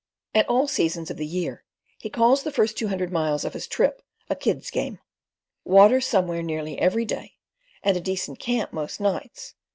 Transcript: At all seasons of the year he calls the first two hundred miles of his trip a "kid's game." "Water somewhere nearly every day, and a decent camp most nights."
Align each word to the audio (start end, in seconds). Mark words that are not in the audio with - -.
At 0.33 0.49
all 0.49 0.67
seasons 0.67 1.11
of 1.11 1.17
the 1.17 1.27
year 1.27 1.63
he 1.99 2.09
calls 2.09 2.41
the 2.41 2.51
first 2.51 2.75
two 2.75 2.87
hundred 2.87 3.11
miles 3.11 3.45
of 3.45 3.53
his 3.53 3.67
trip 3.67 4.01
a 4.31 4.35
"kid's 4.35 4.71
game." 4.71 4.97
"Water 5.63 6.01
somewhere 6.01 6.41
nearly 6.41 6.79
every 6.79 7.05
day, 7.05 7.35
and 7.83 7.95
a 7.95 8.01
decent 8.01 8.39
camp 8.39 8.73
most 8.73 8.99
nights." 8.99 9.53